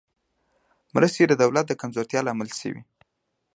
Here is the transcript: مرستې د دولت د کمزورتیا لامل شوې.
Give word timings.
مرستې 0.95 1.23
د 1.27 1.33
دولت 1.41 1.65
د 1.67 1.73
کمزورتیا 1.81 2.19
لامل 2.23 2.49
شوې. 2.59 2.81